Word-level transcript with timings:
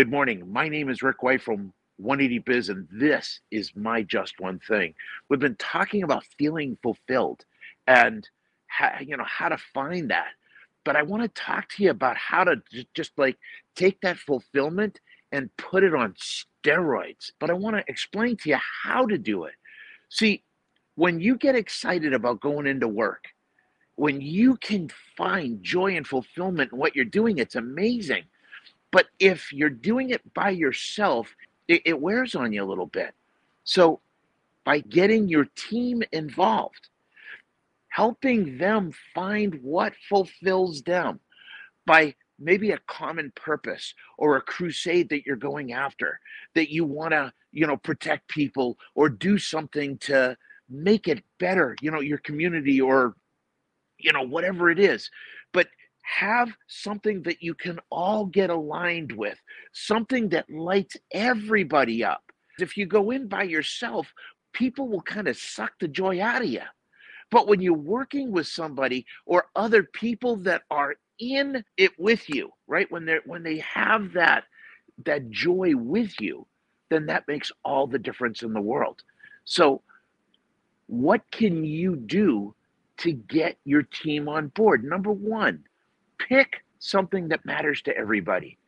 Good 0.00 0.10
morning. 0.10 0.50
My 0.50 0.66
name 0.66 0.88
is 0.88 1.02
Rick 1.02 1.22
White 1.22 1.42
from 1.42 1.74
180 1.98 2.38
Biz, 2.38 2.70
and 2.70 2.88
this 2.90 3.40
is 3.50 3.76
my 3.76 4.00
Just 4.00 4.40
One 4.40 4.58
Thing. 4.58 4.94
We've 5.28 5.38
been 5.38 5.56
talking 5.56 6.04
about 6.04 6.24
feeling 6.38 6.78
fulfilled 6.82 7.44
and 7.86 8.26
how, 8.66 8.94
you 9.02 9.18
know 9.18 9.26
how 9.26 9.50
to 9.50 9.58
find 9.58 10.08
that. 10.10 10.28
But 10.84 10.96
I 10.96 11.02
want 11.02 11.22
to 11.24 11.28
talk 11.28 11.68
to 11.68 11.82
you 11.82 11.90
about 11.90 12.16
how 12.16 12.44
to 12.44 12.62
just 12.94 13.12
like 13.18 13.36
take 13.76 14.00
that 14.00 14.16
fulfillment 14.16 15.00
and 15.32 15.54
put 15.58 15.84
it 15.84 15.94
on 15.94 16.14
steroids. 16.14 17.32
But 17.38 17.50
I 17.50 17.52
want 17.52 17.76
to 17.76 17.84
explain 17.86 18.38
to 18.38 18.48
you 18.48 18.58
how 18.82 19.04
to 19.04 19.18
do 19.18 19.44
it. 19.44 19.54
See, 20.08 20.42
when 20.94 21.20
you 21.20 21.36
get 21.36 21.56
excited 21.56 22.14
about 22.14 22.40
going 22.40 22.66
into 22.66 22.88
work, 22.88 23.24
when 23.96 24.22
you 24.22 24.56
can 24.56 24.90
find 25.18 25.62
joy 25.62 25.94
and 25.94 26.06
fulfillment 26.06 26.72
in 26.72 26.78
what 26.78 26.96
you're 26.96 27.04
doing, 27.04 27.36
it's 27.36 27.56
amazing. 27.56 28.22
But 28.92 29.06
if 29.18 29.52
you're 29.52 29.70
doing 29.70 30.10
it 30.10 30.22
by 30.34 30.50
yourself, 30.50 31.34
it, 31.68 31.82
it 31.84 32.00
wears 32.00 32.34
on 32.34 32.52
you 32.52 32.62
a 32.62 32.66
little 32.66 32.86
bit. 32.86 33.14
So, 33.64 34.00
by 34.64 34.80
getting 34.80 35.28
your 35.28 35.46
team 35.56 36.02
involved, 36.12 36.88
helping 37.88 38.58
them 38.58 38.92
find 39.14 39.54
what 39.62 39.94
fulfills 40.08 40.82
them 40.82 41.20
by 41.86 42.14
maybe 42.38 42.70
a 42.70 42.78
common 42.86 43.32
purpose 43.36 43.94
or 44.16 44.36
a 44.36 44.40
crusade 44.40 45.08
that 45.10 45.24
you're 45.26 45.36
going 45.36 45.72
after 45.72 46.18
that 46.54 46.72
you 46.72 46.84
want 46.84 47.12
to 47.12 47.32
you 47.52 47.66
know 47.66 47.76
protect 47.76 48.26
people 48.28 48.78
or 48.94 49.08
do 49.08 49.38
something 49.38 49.98
to 49.98 50.36
make 50.68 51.06
it 51.06 51.22
better 51.38 51.76
you 51.82 51.90
know 51.90 52.00
your 52.00 52.18
community 52.18 52.80
or 52.80 53.14
you 53.98 54.12
know 54.12 54.22
whatever 54.22 54.70
it 54.70 54.78
is 54.78 55.10
but 55.52 55.68
have 56.02 56.50
something 56.66 57.22
that 57.22 57.42
you 57.42 57.54
can 57.54 57.78
all 57.90 58.26
get 58.26 58.50
aligned 58.50 59.12
with 59.12 59.38
something 59.72 60.28
that 60.28 60.50
lights 60.50 60.96
everybody 61.12 62.04
up 62.04 62.22
if 62.58 62.76
you 62.76 62.86
go 62.86 63.10
in 63.10 63.28
by 63.28 63.42
yourself 63.42 64.12
people 64.52 64.88
will 64.88 65.02
kind 65.02 65.28
of 65.28 65.36
suck 65.36 65.72
the 65.80 65.88
joy 65.88 66.20
out 66.20 66.42
of 66.42 66.48
you 66.48 66.60
but 67.30 67.46
when 67.46 67.60
you're 67.60 67.74
working 67.74 68.32
with 68.32 68.46
somebody 68.46 69.06
or 69.24 69.46
other 69.54 69.84
people 69.84 70.36
that 70.36 70.62
are 70.70 70.96
in 71.20 71.64
it 71.76 71.92
with 71.98 72.28
you, 72.28 72.50
right? 72.66 72.90
When 72.90 73.04
they're 73.04 73.22
when 73.24 73.42
they 73.42 73.58
have 73.58 74.12
that 74.14 74.44
that 75.04 75.30
joy 75.30 75.74
with 75.76 76.20
you, 76.20 76.46
then 76.90 77.06
that 77.06 77.28
makes 77.28 77.52
all 77.64 77.86
the 77.86 77.98
difference 77.98 78.42
in 78.42 78.52
the 78.52 78.60
world. 78.60 79.02
So 79.44 79.82
what 80.86 81.22
can 81.30 81.64
you 81.64 81.96
do 81.96 82.54
to 82.98 83.12
get 83.12 83.56
your 83.64 83.82
team 83.82 84.28
on 84.28 84.48
board? 84.48 84.84
Number 84.84 85.12
1, 85.12 85.64
pick 86.28 86.62
something 86.78 87.28
that 87.28 87.44
matters 87.44 87.82
to 87.82 87.96
everybody. 87.96 88.58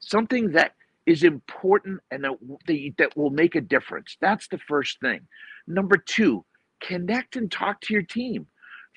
Something 0.00 0.52
that 0.52 0.74
is 1.06 1.24
important 1.24 2.00
and 2.10 2.24
that, 2.24 2.94
that 2.98 3.16
will 3.16 3.30
make 3.30 3.54
a 3.54 3.60
difference. 3.60 4.16
That's 4.20 4.48
the 4.48 4.58
first 4.58 5.00
thing. 5.00 5.20
Number 5.66 5.96
2, 5.96 6.44
connect 6.80 7.36
and 7.36 7.50
talk 7.50 7.80
to 7.82 7.92
your 7.92 8.02
team. 8.02 8.46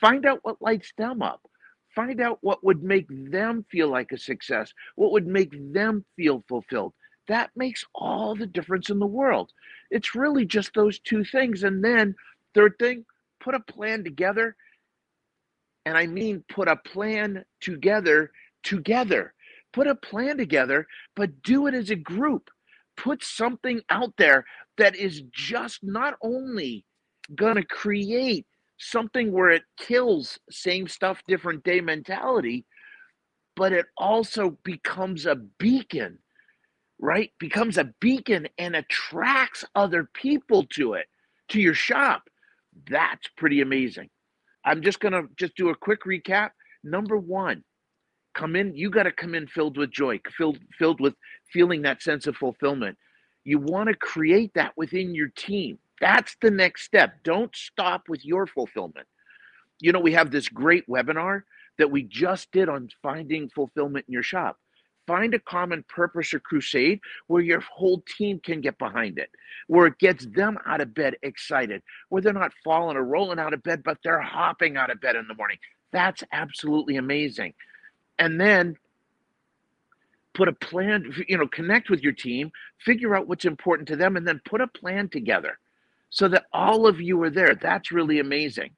Find 0.00 0.24
out 0.26 0.40
what 0.42 0.62
lights 0.62 0.92
them 0.96 1.22
up. 1.22 1.42
Find 1.94 2.20
out 2.20 2.38
what 2.40 2.62
would 2.64 2.82
make 2.82 3.06
them 3.08 3.64
feel 3.70 3.88
like 3.88 4.12
a 4.12 4.18
success, 4.18 4.72
what 4.94 5.10
would 5.12 5.26
make 5.26 5.50
them 5.72 6.04
feel 6.16 6.44
fulfilled. 6.48 6.94
That 7.26 7.50
makes 7.56 7.84
all 7.94 8.34
the 8.34 8.46
difference 8.46 8.90
in 8.90 8.98
the 8.98 9.06
world. 9.06 9.52
It's 9.90 10.14
really 10.14 10.44
just 10.44 10.72
those 10.74 10.98
two 11.00 11.24
things. 11.24 11.64
And 11.64 11.84
then, 11.84 12.14
third 12.54 12.74
thing, 12.78 13.04
put 13.40 13.54
a 13.54 13.60
plan 13.60 14.04
together. 14.04 14.56
And 15.86 15.96
I 15.96 16.06
mean, 16.06 16.44
put 16.48 16.68
a 16.68 16.76
plan 16.76 17.44
together, 17.60 18.32
together. 18.62 19.34
Put 19.72 19.86
a 19.86 19.94
plan 19.94 20.36
together, 20.36 20.86
but 21.14 21.42
do 21.42 21.66
it 21.66 21.74
as 21.74 21.90
a 21.90 21.96
group. 21.96 22.50
Put 22.96 23.22
something 23.22 23.80
out 23.88 24.12
there 24.18 24.44
that 24.78 24.96
is 24.96 25.22
just 25.32 25.82
not 25.82 26.14
only 26.22 26.84
going 27.36 27.54
to 27.54 27.64
create 27.64 28.46
something 28.78 29.30
where 29.32 29.50
it 29.50 29.62
kills 29.78 30.38
same 30.50 30.88
stuff, 30.88 31.22
different 31.28 31.62
day 31.64 31.80
mentality, 31.80 32.64
but 33.56 33.72
it 33.72 33.86
also 33.96 34.58
becomes 34.64 35.26
a 35.26 35.36
beacon, 35.36 36.18
right? 36.98 37.30
Becomes 37.38 37.78
a 37.78 37.92
beacon 38.00 38.48
and 38.58 38.74
attracts 38.74 39.64
other 39.74 40.08
people 40.14 40.64
to 40.74 40.94
it, 40.94 41.06
to 41.48 41.60
your 41.60 41.74
shop. 41.74 42.22
That's 42.88 43.28
pretty 43.36 43.60
amazing. 43.60 44.08
I'm 44.64 44.82
just 44.82 45.00
going 45.00 45.12
to 45.12 45.24
just 45.36 45.56
do 45.56 45.70
a 45.70 45.76
quick 45.76 46.04
recap. 46.04 46.50
Number 46.84 47.16
one, 47.16 47.64
come 48.34 48.56
in, 48.56 48.74
you 48.74 48.90
got 48.90 49.04
to 49.04 49.12
come 49.12 49.34
in 49.34 49.46
filled 49.46 49.76
with 49.76 49.90
joy, 49.90 50.20
filled, 50.36 50.58
filled 50.78 51.00
with 51.00 51.14
feeling 51.52 51.82
that 51.82 52.02
sense 52.02 52.26
of 52.26 52.36
fulfillment. 52.36 52.96
You 53.44 53.58
want 53.58 53.88
to 53.88 53.94
create 53.94 54.52
that 54.54 54.72
within 54.76 55.14
your 55.14 55.28
team. 55.28 55.78
That's 56.00 56.36
the 56.40 56.50
next 56.50 56.84
step. 56.84 57.14
Don't 57.24 57.54
stop 57.54 58.08
with 58.08 58.24
your 58.24 58.46
fulfillment. 58.46 59.06
You 59.80 59.92
know, 59.92 60.00
we 60.00 60.12
have 60.12 60.30
this 60.30 60.48
great 60.48 60.86
webinar 60.88 61.42
that 61.78 61.90
we 61.90 62.02
just 62.02 62.50
did 62.52 62.68
on 62.68 62.88
finding 63.02 63.48
fulfillment 63.48 64.06
in 64.08 64.12
your 64.12 64.22
shop. 64.22 64.58
Find 65.06 65.34
a 65.34 65.40
common 65.40 65.84
purpose 65.88 66.32
or 66.32 66.40
crusade 66.40 67.00
where 67.26 67.42
your 67.42 67.60
whole 67.60 68.02
team 68.16 68.38
can 68.38 68.60
get 68.60 68.78
behind 68.78 69.18
it, 69.18 69.30
where 69.66 69.86
it 69.86 69.98
gets 69.98 70.26
them 70.26 70.58
out 70.66 70.80
of 70.80 70.94
bed 70.94 71.16
excited, 71.22 71.82
where 72.08 72.22
they're 72.22 72.32
not 72.32 72.52
falling 72.62 72.96
or 72.96 73.04
rolling 73.04 73.38
out 73.38 73.54
of 73.54 73.62
bed, 73.62 73.82
but 73.82 73.98
they're 74.04 74.20
hopping 74.20 74.76
out 74.76 74.90
of 74.90 75.00
bed 75.00 75.16
in 75.16 75.26
the 75.26 75.34
morning. 75.34 75.58
That's 75.90 76.22
absolutely 76.32 76.96
amazing. 76.96 77.54
And 78.18 78.40
then 78.40 78.76
put 80.34 80.48
a 80.48 80.52
plan, 80.52 81.12
you 81.26 81.38
know, 81.38 81.48
connect 81.48 81.90
with 81.90 82.02
your 82.02 82.12
team, 82.12 82.52
figure 82.78 83.16
out 83.16 83.26
what's 83.26 83.44
important 83.44 83.88
to 83.88 83.96
them, 83.96 84.16
and 84.16 84.26
then 84.26 84.40
put 84.44 84.60
a 84.60 84.66
plan 84.66 85.08
together 85.08 85.58
so 86.10 86.28
that 86.28 86.46
all 86.52 86.86
of 86.86 87.00
you 87.00 87.20
are 87.22 87.30
there. 87.30 87.54
That's 87.54 87.90
really 87.90 88.20
amazing. 88.20 88.70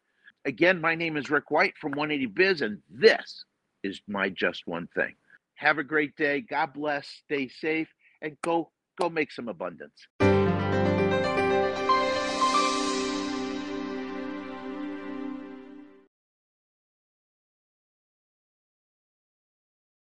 Again, 0.45 0.81
my 0.81 0.95
name 0.95 1.17
is 1.17 1.31
Rick 1.31 1.51
White 1.51 1.75
from 1.81 1.93
180 1.93 2.27
Biz, 2.27 2.63
and 2.63 2.79
this 2.91 3.45
is 3.83 4.01
my 4.09 4.29
Just 4.29 4.67
One 4.67 4.89
Thing. 4.95 5.15
Have 5.63 5.79
a 5.79 5.85
great 5.85 6.17
day. 6.17 6.43
God 6.43 6.75
bless. 6.75 7.09
Stay 7.27 7.49
safe, 7.49 7.89
and 8.23 8.37
go 8.45 8.73
go 9.01 9.11
make 9.11 9.33
some 9.33 9.49
abundance. 9.49 10.07